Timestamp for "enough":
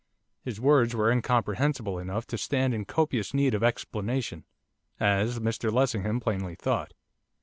1.99-2.25